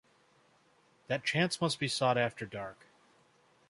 [1.09, 2.87] That chance must be sought after dark.